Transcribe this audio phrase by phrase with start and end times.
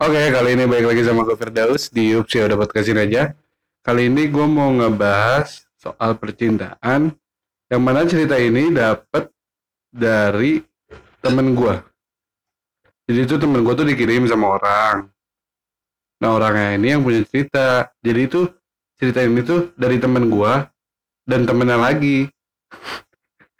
[0.00, 3.36] Oke, kali ini balik lagi sama gue Firdaus di Yup sih dapat kasih aja.
[3.84, 7.12] Kali ini gue mau ngebahas soal percintaan
[7.68, 9.28] yang mana cerita ini dapat
[9.92, 10.64] dari
[11.20, 11.74] temen gue.
[13.10, 14.96] Jadi itu temen gue tuh dikirim sama orang.
[16.20, 17.90] Nah orangnya ini yang punya cerita.
[18.00, 18.46] Jadi itu
[18.96, 20.52] cerita ini tuh dari temen gue
[21.26, 22.28] dan temennya lagi.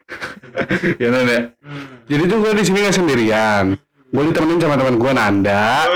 [1.02, 1.40] ya ya.
[1.60, 2.00] Hmm.
[2.08, 3.76] Jadi tuh gue di sini nggak sendirian.
[4.10, 5.86] Gue ditemenin sama teman gue Nanda.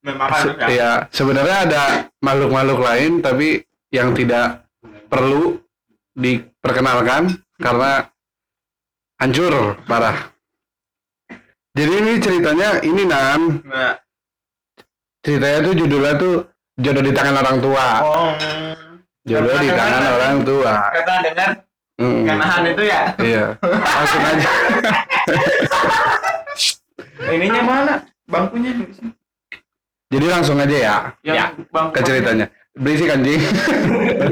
[0.00, 1.82] Memang Se- ya sebenarnya ada
[2.18, 3.60] makhluk-makhluk lain tapi
[3.92, 4.64] yang tidak
[5.06, 5.60] perlu
[6.16, 7.30] diperkenalkan
[7.60, 8.08] karena
[9.20, 10.32] hancur parah.
[11.70, 13.94] Jadi ini ceritanya ini nan Nah,
[15.22, 16.34] ceritanya tuh judulnya tuh
[16.74, 17.86] jodoh di tangan orang tua.
[18.02, 18.32] oh.
[19.22, 20.72] Jodoh di tangan orang tua.
[20.90, 21.50] Kata dengar
[22.00, 22.24] Mm-mm.
[22.24, 23.02] kanahan itu ya.
[23.20, 23.44] Iya.
[23.60, 24.48] Langsung aja.
[27.20, 27.94] Ininya mana?
[28.24, 29.12] Bangkunya di sini.
[30.10, 31.92] Jadi langsung aja ya Yang Ya, bangku.
[31.94, 32.46] ke ceritanya.
[32.74, 33.42] Berisik anjing.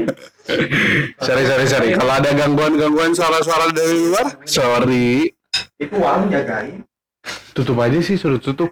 [1.25, 1.89] sorry sorry sorry.
[1.93, 5.29] Kalau ada gangguan-gangguan suara-suara dari luar, sorry.
[5.77, 6.81] Itu warung jagain.
[7.53, 8.71] Tutup aja sih, suruh tutup.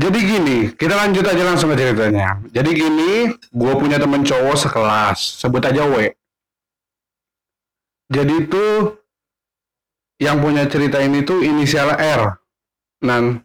[0.00, 2.40] Jadi gini, kita lanjut aja langsung ke ceritanya.
[2.48, 6.08] Jadi gini, gue punya temen cowok sekelas, sebut aja W.
[8.10, 8.64] Jadi itu
[10.18, 12.39] yang punya cerita ini tuh inisial R.
[13.00, 13.40] Nan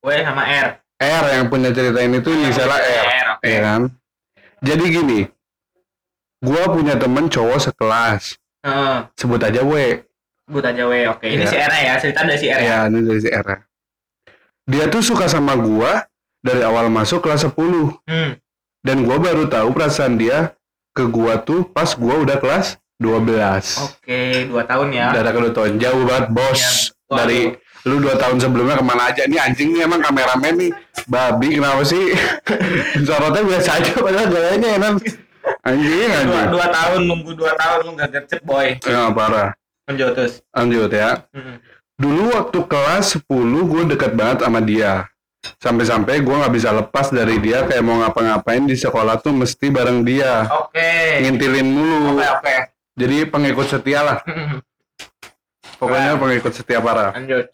[0.00, 0.68] W sama R.
[1.00, 3.26] R yang punya cerita ini tuh inisial R, R.
[3.36, 3.48] Oke.
[3.48, 3.82] ya kan?
[4.60, 5.20] Jadi gini,
[6.40, 8.96] gue punya temen cowok sekelas, Heeh.
[9.16, 9.72] sebut aja W.
[10.48, 10.94] Sebut aja W.
[11.12, 11.28] Oke.
[11.28, 11.52] Ini Iya.
[11.52, 11.94] si R ya.
[12.00, 12.68] Cerita dari si R ya.
[12.68, 13.48] Ya, ini dari si R.
[14.68, 16.04] Dia tuh suka sama gua
[16.40, 18.00] dari awal masuk kelas 10.
[18.08, 18.36] Hmm.
[18.80, 20.56] Dan gua baru tahu perasaan dia
[20.96, 23.80] ke gua tuh pas gua udah kelas 12.
[23.80, 25.12] Oke, dua tahun ya.
[25.12, 26.60] Udah ada tahun jauh banget, bos.
[26.60, 26.68] Iya.
[27.08, 27.16] Waduh.
[27.20, 27.40] Dari
[27.88, 29.24] lu dua tahun sebelumnya ke mana aja?
[29.24, 30.70] Ini anjing nih emang kameramen nih.
[31.08, 32.12] Babi kenapa sih?
[33.06, 34.94] Sorotnya biasa aja padahal gayanya enak.
[35.64, 36.48] Anjing, Dua, anjing.
[36.52, 38.76] dua tahun nunggu dua tahun lu gak gercep boy.
[38.84, 39.48] Ya, parah.
[39.88, 40.32] Lanjut terus.
[40.52, 41.24] Lanjut ya.
[41.32, 41.56] Hmm.
[42.00, 43.28] Dulu waktu kelas 10
[43.68, 45.04] gue deket banget sama dia.
[45.60, 50.04] Sampai-sampai gue nggak bisa lepas dari dia kayak mau ngapa-ngapain di sekolah tuh mesti bareng
[50.04, 50.44] dia.
[50.48, 51.20] Oke.
[51.24, 52.20] Ngintilin mulu.
[52.20, 52.56] Oke oke.
[52.96, 54.18] Jadi pengikut setia lah.
[55.76, 57.16] Pokoknya pengikut setia parah.
[57.16, 57.48] Lanjut.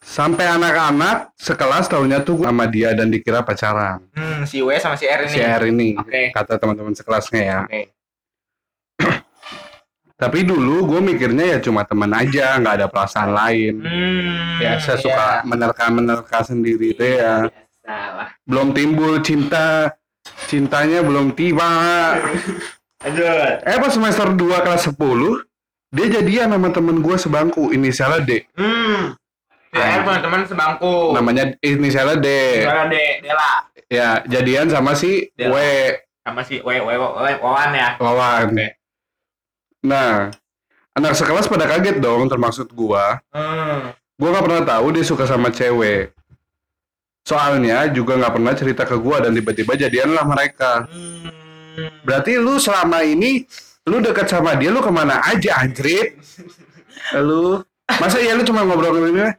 [0.00, 4.00] Sampai anak-anak sekelas tahunya tuh sama dia dan dikira pacaran.
[4.12, 5.30] Hmm, si W sama si R ini.
[5.30, 5.90] Si R ini.
[5.94, 6.32] Oke.
[6.32, 7.58] Kata teman-teman sekelasnya ya.
[7.68, 7.82] Oke.
[10.20, 13.74] Tapi dulu gue mikirnya ya cuma teman aja, nggak ada perasaan lain.
[13.80, 14.56] Hmm.
[14.58, 17.48] Ya saya suka menerka-menerka sendiri itu ya.
[17.80, 18.28] Salah.
[18.44, 19.96] belum timbul cinta
[20.46, 21.64] cintanya belum tiba
[23.00, 23.56] Lanjut.
[23.66, 25.00] eh pas semester 2 kelas 10
[25.90, 29.16] dia jadian sama temen gue sebangku inisialnya D Hmm.
[29.70, 31.14] Si R punya teman sebangku.
[31.14, 32.28] namanya inisialnya D
[32.66, 32.96] Gimana D?
[33.22, 33.52] Dela.
[33.86, 35.54] ya jadian sama si Dela.
[35.54, 35.56] W
[36.20, 37.88] Sama si W W W Wawan ya.
[37.96, 38.48] Wawan
[39.80, 40.28] nah
[40.92, 43.94] anak sekelas pada kaget dong termaksud gua Hmm.
[44.18, 46.12] gua nggak pernah tahu dia suka sama cewek
[47.22, 51.30] soalnya juga nggak pernah cerita ke gua dan tiba-tiba jadianlah mereka Hmm.
[52.02, 53.46] Berarti lu selama ini
[53.86, 56.18] lu deket sama dia lu ke mana aja anjrit?
[57.16, 57.62] Lu
[57.96, 59.30] masa ya lu cuma ngobrol ini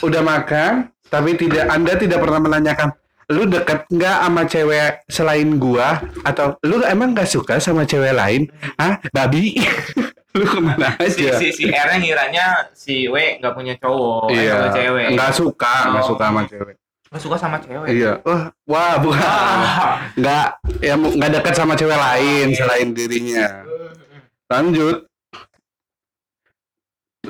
[0.00, 0.72] udah makan
[1.06, 2.90] tapi tidak Anda tidak pernah menanyakan
[3.30, 8.50] lu deket nggak sama cewek selain gua atau lu emang nggak suka sama cewek lain?
[8.74, 9.54] Hah, babi?
[10.34, 11.38] lu ke mana Si, aja?
[11.38, 15.06] si, si R nya ngiranya si W nggak punya cowok, nggak Iya, punya cewek.
[15.14, 16.08] nggak suka, nggak Oh.
[16.10, 16.74] suka sama cewek.
[17.06, 17.86] Nggak suka sama cewek.
[17.90, 19.94] Iya, wah, wah bukan, Ah.
[20.20, 20.46] nggak,
[20.82, 22.58] ya nggak deket sama cewek lain Oke.
[22.58, 23.46] selain dirinya.
[24.50, 25.06] lanjut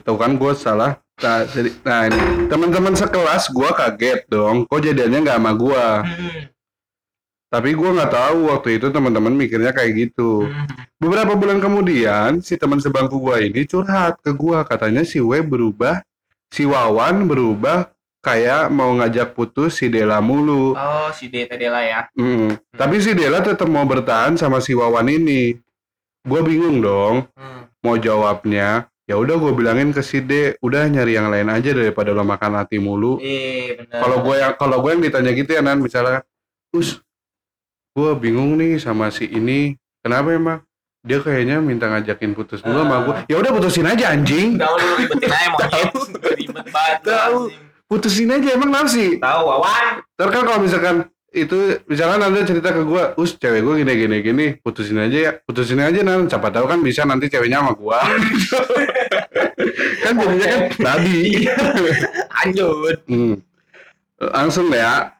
[0.00, 5.18] tuh kan gue salah nah, jadi, nah ini teman-teman sekelas gue kaget dong kok jadiannya
[5.20, 6.40] nggak sama gue Hmm.
[7.48, 10.66] tapi gue nggak tahu waktu itu teman-teman mikirnya kayak gitu Hmm.
[10.96, 16.00] beberapa bulan kemudian si teman sebangku gue ini curhat ke gue katanya si W berubah
[16.48, 21.80] si Wawan berubah kayak mau ngajak putus si Dela mulu Oh, si D tadi lah
[21.80, 22.00] ya.
[22.12, 22.52] Mm.
[22.70, 25.56] tapi si Dela tetap mau bertahan sama si Wawan ini
[26.20, 27.64] gue bingung dong Hmm.
[27.80, 32.14] mau jawabnya ya udah gue bilangin ke si D udah nyari yang lain aja daripada
[32.14, 35.82] lo makan hati mulu Iya, kalau gue yang kalau gue yang ditanya gitu ya nan
[35.82, 36.22] misalnya
[36.70, 37.02] us
[37.90, 40.58] gue bingung nih sama si ini kenapa emang
[41.02, 44.88] dia kayaknya minta ngajakin putus dulu sama gue ya udah putusin aja anjing Tahu lu
[44.94, 45.90] ribetin aja monyet.
[46.38, 47.00] Ribet banget.
[47.02, 47.38] lu, Tahu.
[47.90, 50.06] putusin aja emang kenapa sih Tahu Wawan.
[50.14, 50.96] Ntar kan kalau misalkan
[51.30, 55.30] itu misalkan anda cerita ke gue, us cewek gue gini gini gini, putusin aja ya,
[55.38, 57.98] putusin aja nan, siapa tahu kan bisa nanti ceweknya sama gue.
[60.02, 61.20] kan jadinya kan babi.
[62.34, 62.96] Lanjut.
[63.06, 63.34] Hmm.
[64.20, 65.16] langsung ya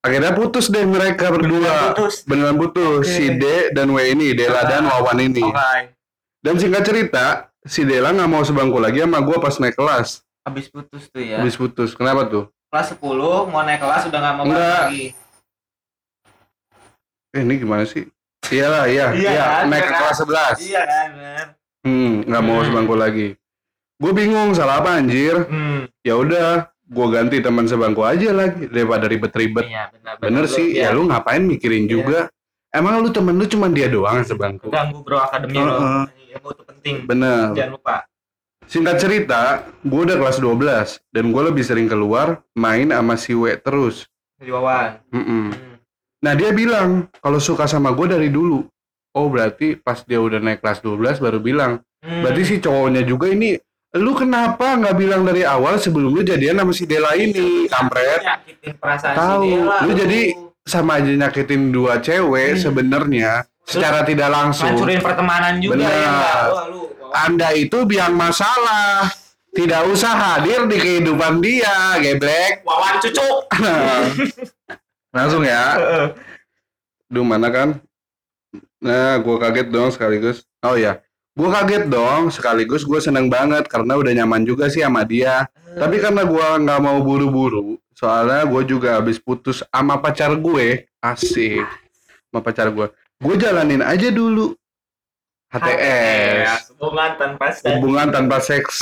[0.00, 2.24] akhirnya putus deh mereka berdua Putus.
[2.24, 3.06] beneran putus Oke.
[3.06, 5.92] si D dan W ini Dela dan Wawan ini Oke.
[6.40, 10.66] dan singkat cerita si Dela nggak mau sebangku lagi sama gue pas naik kelas Habis
[10.66, 11.38] putus tuh ya.
[11.38, 14.84] habis putus kenapa tuh Kelas 10 mau naik kelas udah nggak mau Enggak.
[14.88, 15.04] lagi.
[17.30, 18.08] eh ini gimana sih
[18.46, 20.00] iyalah iya Iya iya kan, naik iya ke kan.
[20.00, 21.46] kelas 11 Iya kan, bener.
[21.82, 22.66] hmm nggak mau Hmm.
[22.66, 23.28] sebangku lagi
[23.94, 25.84] gue bingung salah apa anjir Hmm.
[26.00, 26.48] ya udah
[26.82, 30.14] gue ganti teman sebangku aja lagi daripada ribet-ribet Iya, benar.
[30.18, 31.90] bener sih ya lu ngapain mikirin Iya.
[31.90, 32.18] juga
[32.70, 35.76] emang lu temen lu cuma dia doang sebangku ganggu bro akademi lo.
[35.76, 36.04] Heeh.
[36.32, 36.96] Ilmu itu penting.
[37.04, 37.96] bener Jangan lupa.
[38.72, 39.42] Singkat cerita,
[39.84, 44.08] gue udah kelas 12 dan gue lebih sering keluar main sama si W terus.
[44.40, 44.88] Jadi Wawan.
[45.12, 45.44] Mm-mm.
[45.52, 45.76] Hmm.
[46.24, 48.64] Nah dia bilang kalau suka sama gue dari dulu.
[49.12, 51.84] Oh berarti pas dia udah naik kelas 12 baru bilang.
[52.00, 52.24] Hmm.
[52.24, 53.60] Berarti si cowoknya juga ini,
[53.92, 58.24] lu kenapa nggak bilang dari awal sebelum lu jadian sama si Dela ini, kampret?
[58.24, 59.42] Nyakitin perasaan Tahu.
[59.44, 59.76] si Dela.
[59.84, 60.32] Lu jadi-
[60.62, 62.62] Sama aja nyakitin dua cewek Hmm.
[62.62, 64.72] sebenarnya secara tidak langsung.
[64.72, 65.90] ngancurin pertemanan juga Bener.
[65.90, 66.10] ya?
[66.50, 66.82] Wah, lu.
[67.12, 69.12] Anda itu biang masalah.
[69.52, 72.64] Tidak usah hadir di kehidupan dia, geblek.
[72.64, 73.28] Wawan cucu.
[75.16, 75.76] Langsung ya.
[77.12, 77.76] Duh mana kan?
[78.80, 80.48] Nah, gue kaget dong sekaligus.
[80.64, 81.04] Oh ya,
[81.36, 85.44] gue kaget dong sekaligus gue seneng banget karena udah nyaman juga sih sama dia.
[85.76, 91.64] Tapi karena gue nggak mau buru-buru, soalnya gue juga habis putus sama pacar gue, asik,
[92.32, 92.88] sama pacar gue.
[93.22, 94.50] Gue jalanin aja dulu
[95.52, 97.70] HTS, Hubungan tanpa seks.
[97.76, 98.74] hubungan tanpa seks.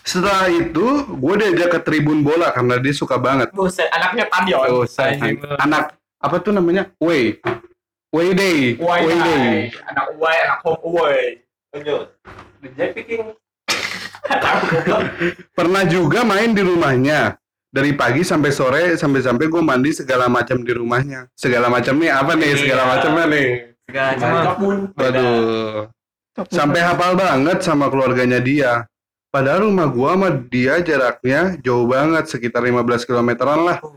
[0.00, 3.50] Setelah itu, gue diajak ke tribun bola karena dia suka banget.
[3.50, 4.66] Buset, anaknya Tadion.
[4.70, 5.42] Oh, sayang.
[5.58, 6.88] anak apa tuh namanya?
[6.98, 7.42] Way.
[8.10, 8.60] Way Day.
[8.78, 9.50] Uwai, Way Day.
[9.86, 11.22] Anak uwai, anak home uwai.
[11.70, 12.06] Lanjut.
[12.94, 13.34] Picking.
[15.58, 17.34] Pernah juga main di rumahnya.
[17.70, 21.30] Dari pagi sampai sore sampai-sampai gue mandi segala macam di rumahnya.
[21.38, 22.52] Segala macam nih apa nih?
[22.58, 22.90] Segala Iya.
[22.90, 23.48] macamnya nih.
[23.86, 24.68] Segala macam.
[24.98, 25.78] Waduh.
[26.50, 28.90] Sampai hafal banget sama keluarganya dia.
[29.30, 33.78] Padahal rumah gua sama dia jaraknya jauh banget, sekitar 15 kilometeran lah.
[33.86, 33.94] Oh.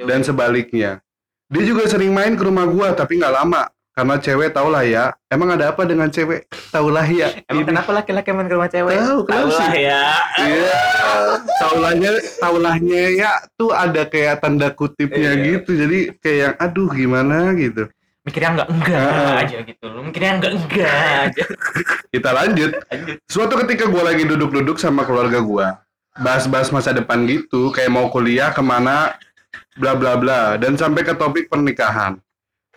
[0.00, 1.04] Dan sebaliknya.
[1.52, 3.68] Dia juga sering main ke rumah gua, tapi nggak lama.
[3.90, 5.10] Karena cewek tau lah ya.
[5.26, 6.46] Emang ada apa dengan cewek?
[6.70, 7.34] Tau lah ya.
[7.46, 8.96] Emang kenapa laki-laki main ke rumah cewek?
[8.96, 9.82] Tahu, kenapa Tahu lah sih?
[9.82, 10.02] ya.
[10.40, 10.78] Iya.
[11.58, 15.44] Taulahnya, taulahnya ya tuh ada kayak tanda kutipnya Iya.
[15.58, 15.70] gitu.
[15.74, 17.90] Jadi kayak yang aduh gimana gitu.
[18.20, 19.34] Mikirnya enggak enggak Ah.
[19.42, 19.84] aja gitu.
[19.86, 20.92] Lu mikirnya enggak enggak
[21.26, 21.44] aja.
[22.14, 22.70] Kita lanjut.
[22.86, 23.16] Lanjut.
[23.26, 25.66] Suatu ketika gua lagi duduk-duduk sama keluarga gua,
[26.16, 29.16] bahas-bahas masa depan gitu, kayak mau kuliah ke mana,
[29.76, 32.20] bla bla bla, dan sampai ke topik pernikahan.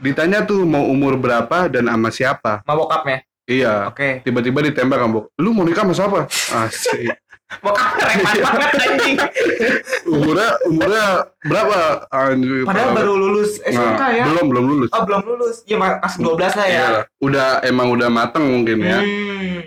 [0.02, 2.66] Ditanya tuh mau umur berapa dan sama siapa?
[2.66, 3.22] Mau bokapnya?
[3.46, 3.92] Iya.
[3.92, 4.24] Oke.
[4.24, 6.20] Tiba-tiba ditembak kamu, lu mau nikah sama siapa?
[6.66, 7.12] Asik.
[7.62, 9.18] Bokapnya reman banget anjing.
[10.14, 11.06] Umurnya umurnya
[11.46, 11.78] berapa?
[12.10, 12.66] Anjir.
[12.66, 12.98] Padahal parah.
[12.98, 14.24] baru lulus SMK Nah, ya.
[14.26, 14.90] Belum belum lulus.
[14.90, 15.56] Oh, belum lulus.
[15.70, 16.66] Ya pas 12 lah ya.
[16.66, 16.88] Iya.
[17.22, 19.00] Udah emang udah mateng mungkin ya.
[19.06, 19.60] Hmm.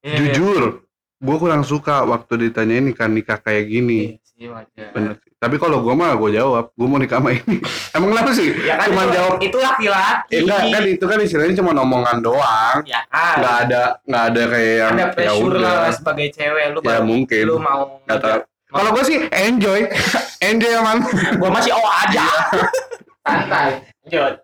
[0.00, 0.84] Iya, Jujur,
[1.20, 3.72] gue kurang suka waktu ditanya nikah nikah kayak iya.
[3.72, 4.00] gini.
[4.00, 4.88] Iya sih, wajar.
[4.92, 5.14] Bener.
[5.40, 7.56] Tapi kalau gue mah gue jawab, gue mau nikah sama ini.
[7.96, 8.52] Emang kenapa sih?
[8.60, 9.36] Ya kan Cuma itu, jawab.
[9.40, 10.30] itu laki-laki.
[10.30, 12.76] Eh, enggak kan itu kan istilahnya cuma omongan doang.
[12.84, 13.36] Ya kan.
[13.40, 15.60] Nggak ada nggak ada kayak yang ada ya pressure udah.
[15.64, 17.42] lah sebagai cewek lu Ya baru mungkin.
[17.42, 18.38] lu mau tahu.
[18.70, 19.80] Kalau gue sih enjoy,
[20.52, 20.96] enjoy aman.
[21.40, 22.62] gua masih oh aja Iya.
[23.24, 23.68] santai
[24.04, 24.34] lanjut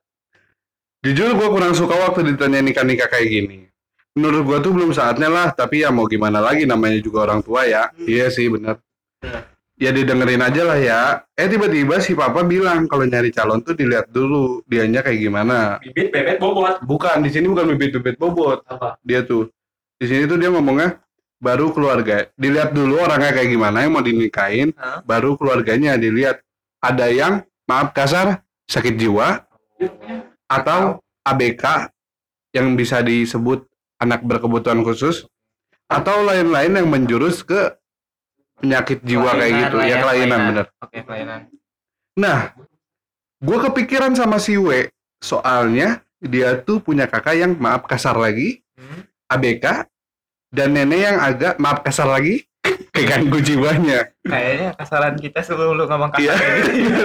[1.00, 3.57] Jujur gue kurang suka waktu ditanya nikah-nikah kayak gini.
[4.17, 7.62] Menurut gue tuh belum saatnya lah, tapi ya mau gimana lagi namanya juga orang tua
[7.62, 7.93] ya.
[7.93, 8.03] Hmm.
[8.03, 8.49] Iya sih.
[8.49, 8.81] Bener.
[9.76, 11.00] Ya didengerin aja lah ya.
[11.37, 15.76] Eh tiba-tiba si papa bilang kalau nyari calon tuh dilihat dulu dianya kayak gimana.
[15.85, 18.64] bibit bebet bobot Bukan di sini bukan bibit-bibit bobot.
[18.64, 19.52] apa Dia tuh
[20.00, 20.97] di sini tuh dia ngomongnya
[21.37, 22.25] baru keluarga.
[22.40, 25.04] Dilihat dulu orangnya kayak gimana yang mau dinikahin, Hah?
[25.04, 26.40] baru keluarganya dilihat.
[26.80, 29.45] Ada yang maaf kasar sakit jiwa
[30.49, 31.92] atau ABK
[32.56, 33.68] yang bisa disebut
[34.00, 35.28] anak berkebutuhan khusus
[35.87, 37.76] atau lain-lain yang menjurus ke
[38.57, 39.77] penyakit jiwa kayak Kelainan gitu.
[39.77, 40.41] lah ya ya, kelainan kelainan.
[40.49, 40.67] bener.
[40.81, 41.41] Oke kelainan.
[42.17, 42.39] Nah
[43.39, 44.89] gue kepikiran sama si W.
[45.21, 48.65] Soalnya dia tuh punya kakak yang maaf kasar lagi.
[48.75, 49.05] Hmm.
[49.29, 49.89] ABK
[50.51, 52.45] dan nenek yang agak maaf kasar lagi.
[52.97, 54.11] Keganggu jiwanya.
[54.23, 57.03] Kayaknya kasaran kita sebelum lu ngomong kasar kayak gitu.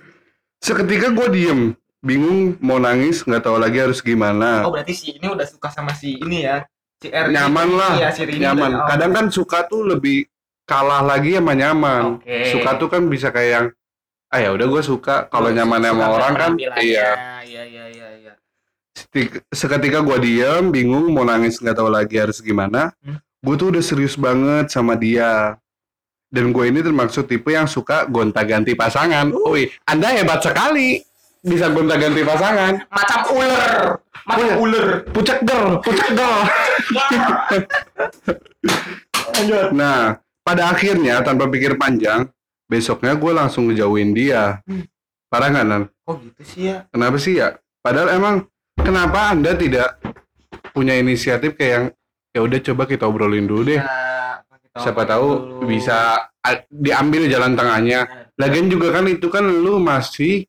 [0.64, 1.60] seketika gue diem.
[1.98, 4.62] Bingung mau nangis nggak tahu lagi harus gimana.
[4.62, 6.62] Oh berarti si ini udah suka sama si ini ya.
[6.98, 8.70] Si R nyaman lah Iya, si Rini nyaman.
[8.74, 8.86] oh.
[8.86, 10.26] kadang kan suka tuh lebih
[10.68, 12.52] kalah lagi sama nyaman Oke.
[12.52, 13.66] suka tuh kan bisa kayak yang
[14.28, 17.08] ah ya udah gue suka kalau nyaman sama orang kan iya iya
[17.42, 18.32] iya iya iya
[19.48, 23.16] seketika gue diem bingung mau nangis nggak tahu lagi harus gimana Hmm.
[23.40, 25.56] gue tuh udah serius banget sama dia
[26.28, 29.32] Dan gue ini termasuk tipe yang suka gonta-ganti pasangan.
[29.48, 31.00] Wih, Anda hebat sekali
[31.40, 32.84] bisa gonta-ganti pasangan.
[32.92, 33.96] Macam ular.
[34.28, 35.08] Macam Ular.
[35.08, 36.44] Pucek girl, pucek girl.
[39.32, 39.66] Lanjut.
[39.72, 42.24] Nah, pada akhirnya tanpa pikir panjang,
[42.64, 44.64] besoknya gue langsung ngejauhin dia.
[45.28, 45.82] Parah nggak, Nan?
[46.08, 46.88] Kok gitu sih ya?
[46.88, 47.60] Kenapa sih ya?
[47.84, 48.48] Padahal emang
[48.80, 50.00] kenapa Anda tidak
[50.72, 51.84] punya inisiatif kayak yang
[52.32, 53.76] ya udah coba kita obrolin dulu deh.
[53.76, 54.40] Ya,
[54.72, 55.28] Siapa tahu
[55.60, 55.68] dulu.
[55.68, 56.32] bisa
[56.72, 58.32] diambil jalan tengahnya.
[58.40, 60.48] Lagian juga kan itu kan lu masih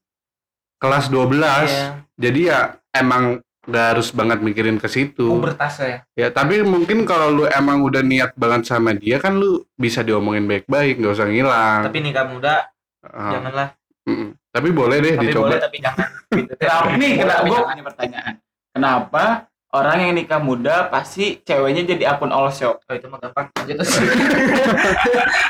[0.80, 1.36] kelas 12.
[1.68, 2.08] Iya.
[2.16, 2.60] Jadi ya
[2.96, 5.30] emang gak harus banget mikirin ke situ.
[5.30, 5.98] Pubertas ya.
[6.14, 10.44] Ya, tapi mungkin kalau lu emang udah niat banget sama dia kan lu bisa diomongin
[10.44, 11.82] baik-baik, nggak usah ngilang.
[11.86, 12.56] Tapi nikah muda
[13.02, 13.70] Ah, janganlah.
[14.04, 14.36] mm-mm.
[14.50, 15.46] Tapi boleh deh Tapi dicoba.
[15.48, 16.08] boleh tapi jangan.
[16.30, 16.54] Gitu.
[16.56, 17.12] Kenapa nih?
[17.18, 17.44] Kenapa?
[17.44, 18.34] Gua ini pertanyaan.
[18.70, 19.24] Kenapa
[19.70, 22.82] orang yang nikah muda pasti ceweknya jadi akun all shop?
[22.84, 23.48] Oh, itu mah gampang.
[23.56, 23.94] Lanjut terus.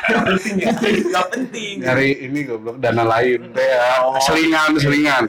[0.05, 0.71] Gak penting ya.
[1.09, 1.73] Gak penting.
[1.81, 4.07] Nyari ini goblok dana lain teh ya.
[4.21, 5.23] Selingan, selingan.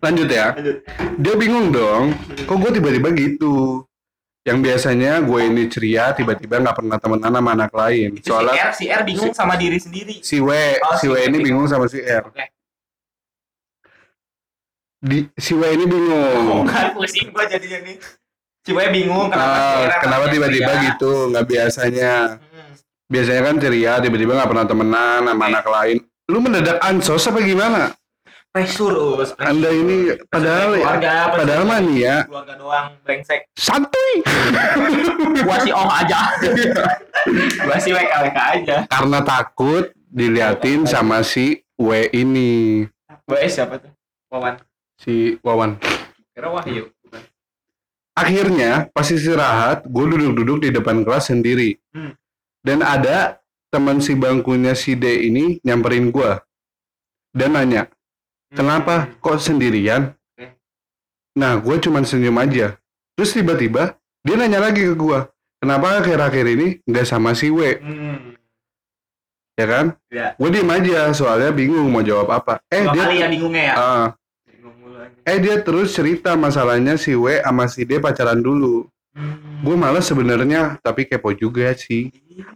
[0.00, 0.46] Lanjut ya.
[0.56, 0.76] Lanjut.
[1.16, 2.16] Dia bingung dong.
[2.44, 3.84] Kok gue tiba-tiba gitu?
[4.40, 8.08] Yang biasanya gue ini ceria, tiba-tiba nggak pernah temenan sama anak lain.
[8.16, 10.14] Itu si Soalnya R, si R bingung sama diri sendiri.
[10.24, 10.48] si W,
[10.80, 11.68] Oh, si si W W ini bingung.
[11.68, 12.24] sama si R.
[12.24, 12.44] Oke.
[15.00, 16.64] Di, si W ini Oh, bingung.
[16.66, 17.96] kan pusing gua jadinya nih.
[18.60, 21.12] Si Boy bingung kenapa si Ah, R kenapa namanya tiba-tiba gitu?
[21.32, 22.12] Nggak biasanya.
[22.36, 22.72] Hmm.
[23.08, 25.96] Biasanya kan ceria, tiba-tiba nggak pernah temenan sama anak lain.
[26.28, 27.96] Lu mendadak ansos apa gimana?
[28.50, 29.30] Pressure, Us.
[29.30, 29.46] Pressure.
[29.46, 33.46] Anda ini padahal ya, keluarga, padahal mah nih ya keluarga doang brengsek.
[33.54, 34.12] santuy
[35.46, 36.34] Gua si Oh aja.
[37.66, 38.76] Gua si WK WK aja.
[38.90, 42.82] karena takut diliatin sama si W ini
[43.22, 43.94] Gue siapa tuh?
[44.26, 44.58] Wawan.
[44.98, 45.78] si Wawan.
[46.34, 46.90] Kira Wahyu.
[47.06, 47.22] Bukan.
[48.18, 51.78] Akhirnya pas istirahat, gue duduk-duduk di depan kelas sendiri.
[51.94, 52.18] Hmm.
[52.58, 53.38] Dan ada
[53.70, 56.32] teman si bangkunya si D ini nyamperin gue
[57.30, 57.86] dan nanya,
[58.52, 60.14] kenapa kok sendirian?
[60.34, 60.54] Oke.
[61.38, 62.76] Nah, gue cuman senyum aja.
[63.14, 65.18] Terus tiba-tiba dia nanya lagi ke gue,
[65.62, 67.78] kenapa akhir-akhir ini nggak sama si W?
[67.80, 68.36] Hmm.
[69.56, 69.86] Ya kan?
[70.08, 70.32] Ya.
[70.40, 72.64] Gue diem aja, soalnya bingung mau jawab apa.
[72.72, 73.74] Eh Dua dia, kali ya bingungnya ya.
[73.76, 74.06] Ah,
[74.48, 74.74] Bingung
[75.20, 78.88] eh dia terus cerita masalahnya si W sama si D pacaran dulu.
[79.60, 82.14] Gue males sebenarnya, tapi kepo juga sih.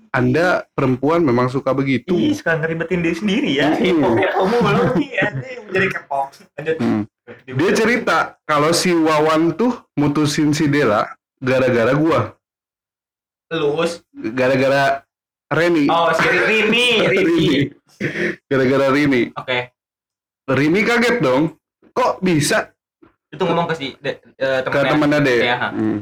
[0.08, 2.14] Anda perempuan memang suka begitu.
[2.14, 3.74] Ih, suka ngeribetin diri sendiri ya.
[3.74, 3.82] Hmm.
[3.82, 5.26] Hipoknya kamu belum nih ya.
[5.68, 6.20] Jadi kepo.
[6.54, 6.76] Lanjut.
[6.78, 7.02] Hmm.
[7.44, 12.36] Dia cerita kalau si Wawan tuh mutusin si Dela gara-gara gua,
[13.50, 14.00] Lulus.
[14.12, 15.02] gara-gara
[15.50, 15.86] Reni.
[15.86, 16.86] Oh, si Rini.
[17.02, 17.46] Rini.
[18.44, 19.22] Gara-gara Rini.
[19.32, 19.58] Oke.
[20.46, 21.56] Rini kaget dong.
[21.90, 22.70] Kok bisa
[23.28, 24.90] Itu ngomong ke si de, ke temennya.
[24.90, 25.28] temennya D?
[25.40, 25.68] Iya, ha.
[25.70, 25.98] Hmm.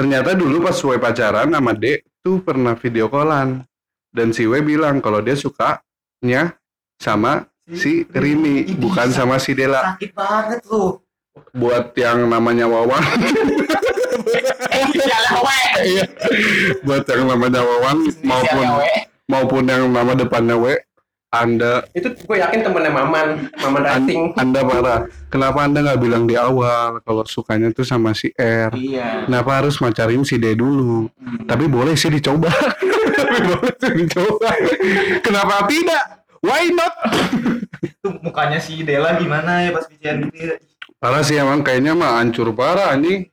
[0.00, 3.68] Ternyata dulu pas W pacaran sama D tuh pernah video callan.
[4.08, 6.56] Dan si W bilang kalau dia sukanya
[6.96, 9.92] sama si Rini, bukan sama si Dela.
[9.92, 10.96] Sakit banget lu.
[11.52, 13.04] Buat yang namanya Wawan,
[14.70, 15.84] Eh.
[15.84, 16.04] Iya.
[16.80, 18.66] buat yang namanya Wawan maupun
[19.28, 20.80] maupun yang nama depannya W,
[21.30, 25.00] Anda itu gue yakin temennya Maman Maman an- Rating Anda parah.
[25.30, 28.74] Kenapa Anda nggak bilang di awal kalau sukanya tuh sama si R?
[28.74, 29.30] Iya.
[29.30, 31.06] Kenapa harus macarin si D dulu?
[31.46, 32.50] Tapi boleh sih dicoba.
[33.18, 34.50] Tapi boleh sih dicoba.
[35.22, 36.04] Kenapa tidak?
[36.42, 36.94] Why not?
[37.78, 40.58] Itu mukanya si Dela gimana ya pas bicara gitu.
[40.98, 43.30] Parah sih emang kayaknya mah hancur parah anjing.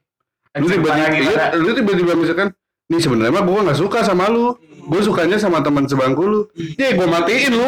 [0.53, 2.49] Lu tiba-tiba, iya, lu tiba-tiba misalkan,
[2.89, 4.53] nih sebenarnya mah gua nggak suka sama lu.
[4.87, 6.41] Gue sukanya sama teman sebangku lu.
[6.79, 7.67] Ya gua matiin lu.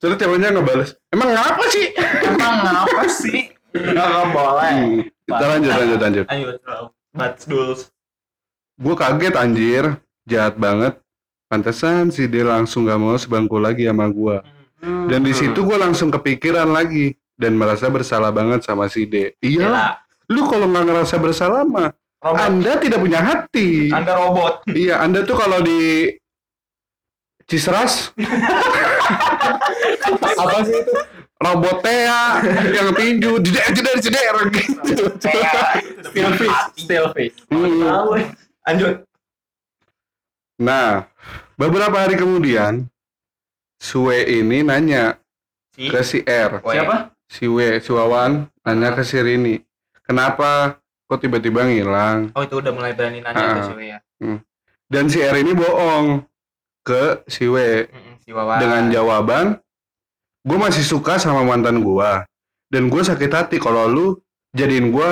[0.00, 0.94] Terus ceweknya ngebales.
[1.10, 1.86] Emang ngapa sih?
[2.22, 3.50] Emang apa sih?
[3.72, 4.70] Nggak boleh.
[4.70, 6.26] Hmm, Kita lanjut lanjut lanjut.
[6.28, 6.46] Ayo.
[7.14, 7.42] Bats.
[8.74, 9.84] Gue kaget anjir,
[10.26, 10.98] jahat banget.
[11.46, 14.42] Pantesan si dia langsung gak mau sebangku lagi sama gua.
[14.82, 19.32] Dan di situ gue langsung kepikiran lagi dan merasa bersalah banget sama si D.
[19.40, 19.86] Iya, Dela.
[20.28, 21.88] lu kalau nggak ngerasa bersalah mah,
[22.24, 22.40] Robot.
[22.40, 23.92] anda tidak punya hati.
[23.92, 24.64] Anda robot.
[24.72, 26.08] Iya, anda tuh kalau di
[27.44, 28.16] Cisras
[30.40, 30.94] apa sih itu?
[31.36, 32.40] Robot Tea
[32.72, 35.04] yang tinju, jeder jeder jeder gitu.
[36.08, 36.60] Still fish.
[36.80, 37.36] Still fish.
[37.52, 38.32] Hmm.
[38.64, 39.04] Lanjut.
[40.56, 41.04] Nah,
[41.60, 42.88] beberapa hari kemudian,
[43.76, 45.20] Sue ini nanya
[45.76, 46.62] Si ke si R.
[46.64, 47.12] Siapa?
[47.28, 49.58] si W, si Wawan, nanya ke si Rini,
[50.06, 52.32] kenapa kok tiba-tiba ngilang?
[52.32, 53.54] Oh, itu udah mulai berani nanya Ah.
[53.54, 53.98] tuh si W ya.
[54.84, 56.24] Dan si R ini bohong
[56.80, 58.58] ke si W Mm-mm, Si Wawan.
[58.60, 59.46] dengan jawaban,
[60.40, 62.10] gue masih suka sama mantan gue,
[62.68, 64.06] dan gue sakit hati kalau lu
[64.52, 65.10] jadiin gue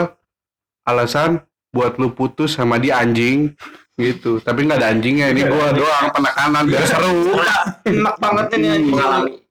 [0.83, 3.53] alasan buat lu putus sama dia anjing.
[3.93, 7.37] gitu tapi nggak ada anjingnya ini gua doang penekanan biar seru
[7.85, 8.97] enak banget ini anjing.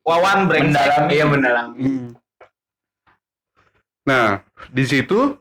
[0.02, 0.82] Wawan brengsek.
[0.82, 1.82] Mendalami ya mendalami.
[4.02, 5.38] nah di situ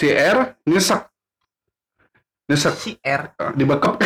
[0.00, 1.02] si R nyesek
[2.46, 3.22] nyesek Si R.
[3.52, 4.00] dibekep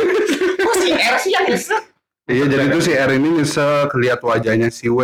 [0.62, 1.82] Kok si R sih yang nyesek?
[2.24, 5.02] iya jadi tuh si R ini nyesek lihat wajahnya si W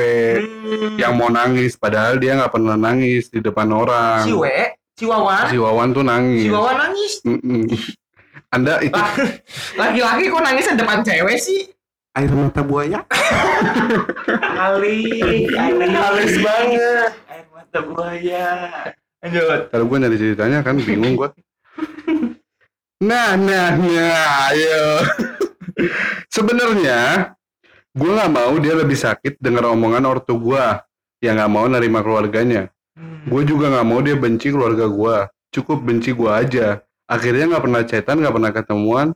[0.69, 0.95] Hmm.
[0.95, 4.45] yang mau nangis padahal dia nggak pernah nangis di depan orang Si W,
[4.95, 7.13] si Wawan, si Wawan tuh nangis si Wawan nangis.
[8.49, 8.95] Anda itu
[9.75, 11.61] Laki-laki kok nangis di depan cewek sih?
[12.15, 13.01] air mata buaya
[14.59, 15.01] Kali,
[15.49, 17.11] kali halus banget.
[17.27, 18.47] Air mata buaya.
[19.19, 19.75] Lanjut.
[19.75, 21.29] kalau gue nyari ceritanya kan bingung gue
[23.03, 25.07] nah nah nah ayo.
[26.31, 27.35] Sebenarnya
[27.95, 30.65] gue nggak mau dia lebih sakit dengar omongan ortu gue
[31.23, 32.71] yang nggak mau nerima keluarganya.
[33.27, 35.17] Gue juga nggak mau dia benci keluarga gue
[35.55, 36.83] cukup benci gue aja.
[37.07, 39.09] Akhirnya nggak pernah chatan nggak pernah ketemuan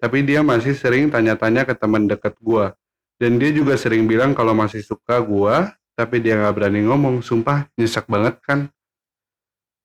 [0.00, 2.72] tapi dia masih sering tanya-tanya ke teman dekat gue
[3.20, 7.24] dan dia juga sering bilang kalau masih suka gue tapi dia nggak berani ngomong.
[7.24, 8.68] Sumpah nyesek banget kan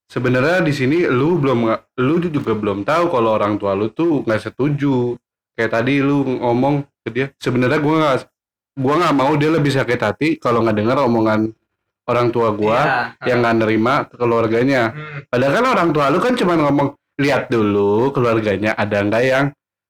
[0.05, 4.21] sebenarnya di sini lu belum nggak- lu juga belum tahu kalau orang tua lu tuh
[4.21, 5.17] nggak setuju
[5.53, 8.17] kayak tadi lu ngomong ke dia sebenarnya gua nggak
[8.75, 11.49] gua nggak mau dia lebih sakit hati kalau nggak dengar omongan
[12.05, 12.79] orang tua gua
[13.23, 13.33] Iya.
[13.33, 17.47] yang nggak nerima ke keluarganya Hmm, padahal kan orang tua lu kan cuma ngomong lihat
[17.47, 19.45] dulu keluarganya ada nggak yang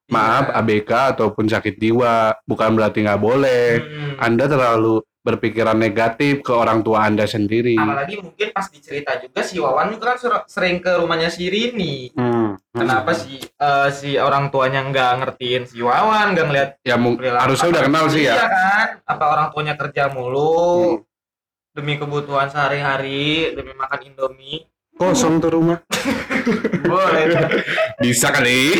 [0.07, 0.61] maaf iya.
[0.61, 2.13] ABK ataupun sakit jiwa
[2.45, 4.15] bukan berarti nggak boleh Hmm.
[4.21, 9.57] anda terlalu berpikiran negatif ke orang tua anda sendiri Apalagi mungkin pas dicerita juga si
[9.57, 12.13] Wawan juga kan ser- sering ke rumahnya si Rini.
[12.13, 12.53] Hmm.
[12.69, 17.41] Kenapa si eh, si orang tuanya nggak ngertiin si Wawan, nggak ngeliat ya mung- perilaku-
[17.41, 18.87] harusnya udah kenal sih ya Iya kan?
[19.03, 20.61] Apa orang tuanya kerja mulu
[20.95, 21.01] Hmm.
[21.73, 24.69] demi kebutuhan sehari-hari, demi makan Indomie.
[24.93, 25.81] kosong tuh rumah
[26.87, 27.35] Boleh.
[27.97, 28.71] bisa kali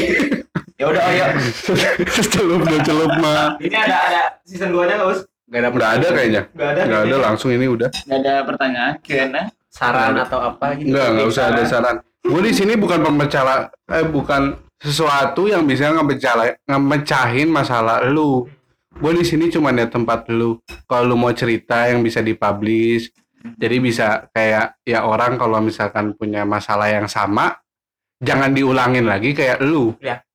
[0.76, 1.28] ya udah, oh ya.
[2.32, 5.20] celup celup mah Ini ada ada season 2-nya nggak, Us?
[5.56, 6.42] Gak ada nggak ada kayaknya.
[6.52, 6.82] Nggak ada.
[6.84, 7.90] nggak ada langsung ini udah.
[7.96, 10.92] Gak ada pertanyaan Q&A Saran atau apa gitu.
[10.92, 11.98] nggak nggak usah ada saran.
[12.26, 18.52] gue di sini bukan pemecah eh bukan sesuatu yang bisa ngemecahin ngemecahin masalah lu.
[18.96, 20.60] Gue di sini cuma ada tempat lu.
[20.88, 23.12] Kalau lu mau cerita yang bisa dipublish
[23.54, 27.54] jadi bisa kayak ya orang kalau misalkan punya masalah yang sama
[28.18, 29.94] jangan diulangin lagi kayak lu.
[30.02, 30.26] Iya.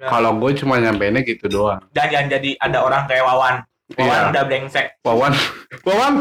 [0.00, 1.76] kalau gue cuma nyampeinnya gitu doang.
[1.92, 3.60] Dan jangan jadi ada orang kayak Wawan.
[3.92, 4.30] Wawan Iya.
[4.30, 4.86] udah brengsek.
[5.02, 5.32] Wawan
[5.82, 6.12] Wawan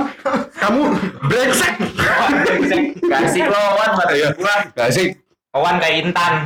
[0.54, 0.82] kamu
[1.24, 2.82] brengsek Wawan brengsek.
[3.04, 4.30] Kasih lawan buat Iya.
[4.34, 5.08] gua gak sih
[5.50, 6.34] Wawan kayak Intan.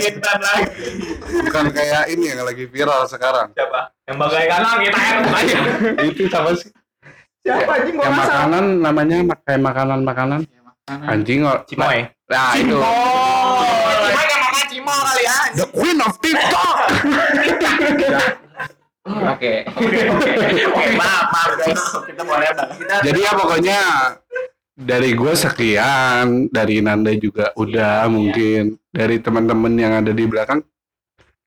[0.00, 0.64] Intan lagi
[1.40, 3.80] bukan kayak ini yang lagi viral sekarang Siapa?
[4.04, 5.60] Yang bagaikan langit air mukanya.
[6.02, 6.70] itu sama sih
[7.40, 8.44] Siapa anjing yang nggak salah.
[8.44, 10.40] makanan namanya mak- kayak makanan makanan
[11.06, 12.02] anjing oh, Cimoy.
[12.26, 15.38] nah itu Cimoy yang makan cimo kali ya.
[15.54, 16.76] the queen of TikTok
[19.10, 19.54] Oke.
[19.70, 20.84] Oke.
[20.94, 21.84] Maaf Maaf guys.
[22.06, 22.46] Kita boleh
[22.78, 23.80] Kita jadi ya pokoknya
[24.80, 30.64] dari gue sekian dari Nanda juga udah mungkin dari teman-teman yang ada di belakang.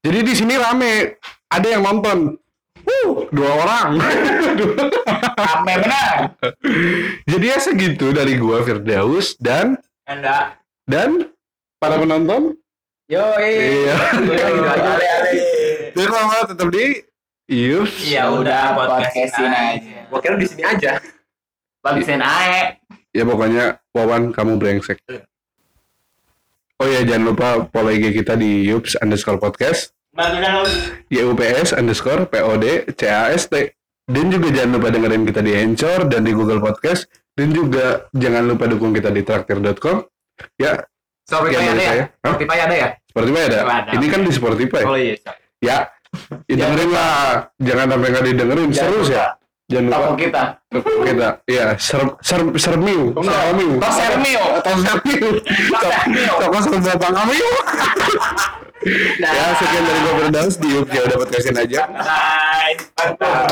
[0.04, 1.18] Jadi di sini rame.
[1.48, 2.36] Ada yang nonton.
[2.84, 3.90] Uh, dua orang.
[5.44, 6.36] Rame benar.
[7.24, 10.60] Jadi ya segitu dari gua Firdaus dan Anda.
[10.84, 11.32] dan
[11.80, 12.60] para penonton.
[13.08, 13.96] Yo, iya.
[15.94, 17.13] Jadi kalau mau tetap di
[17.54, 17.94] Yus.
[18.10, 20.98] Ya udah podcastin aja Gua kira di sini aja.
[21.86, 22.78] Bagusin aja
[23.14, 24.98] Ya pokoknya Wawan kamu brengsek.
[26.82, 29.94] Oh ya jangan lupa follow IG kita di Yups underscore podcast.
[31.14, 33.54] YUPS underscore POD CAST.
[34.04, 37.08] Dan juga jangan lupa dengerin kita di Anchor dan di Google Podcast.
[37.34, 40.04] Dan juga jangan lupa dukung kita di traktir.com.
[40.60, 40.84] Ya,
[41.24, 42.06] Spotify sekian ada ya?
[42.20, 42.90] Spotify ada ya?
[43.08, 43.60] Spotify ada?
[43.64, 43.92] Ada.
[43.96, 44.84] Ini kan di Spotify.
[44.84, 45.16] Oh iya.
[45.64, 45.78] Ya,
[46.50, 47.50] ya dengerin lah.
[47.60, 48.70] Jangan sampai nggak didengerin.
[48.74, 49.28] Seru sih ya.
[49.72, 49.98] Jangan lupa.
[49.98, 50.44] Toko kita.
[51.08, 51.30] Kita.
[51.48, 55.28] Iya ser ser sermiu sermiu Tos Hermio atau sermiu
[56.42, 57.50] toko serba bang Amiu
[59.22, 63.48] ya sekian dari gue Firdaus di Yuk ya dapat kasihin aja Bye.